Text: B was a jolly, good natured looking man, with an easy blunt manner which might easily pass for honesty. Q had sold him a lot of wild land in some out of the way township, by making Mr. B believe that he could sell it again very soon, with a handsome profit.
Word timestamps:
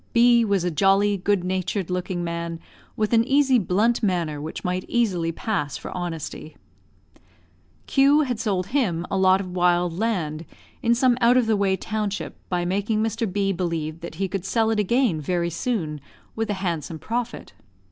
B 0.13 0.43
was 0.43 0.63
a 0.63 0.71
jolly, 0.71 1.15
good 1.15 1.43
natured 1.43 1.91
looking 1.91 2.23
man, 2.23 2.59
with 2.97 3.13
an 3.13 3.23
easy 3.23 3.59
blunt 3.59 4.01
manner 4.01 4.41
which 4.41 4.63
might 4.63 4.83
easily 4.87 5.31
pass 5.31 5.77
for 5.77 5.95
honesty. 5.95 6.55
Q 7.85 8.21
had 8.21 8.39
sold 8.39 8.65
him 8.73 9.05
a 9.11 9.17
lot 9.19 9.39
of 9.39 9.51
wild 9.51 9.93
land 9.95 10.45
in 10.81 10.95
some 10.95 11.19
out 11.21 11.37
of 11.37 11.45
the 11.45 11.55
way 11.55 11.77
township, 11.77 12.35
by 12.49 12.65
making 12.65 13.03
Mr. 13.03 13.31
B 13.31 13.51
believe 13.53 13.99
that 13.99 14.15
he 14.15 14.27
could 14.27 14.43
sell 14.43 14.71
it 14.71 14.79
again 14.79 15.21
very 15.21 15.51
soon, 15.51 16.01
with 16.35 16.49
a 16.49 16.55
handsome 16.55 16.97
profit. 16.97 17.53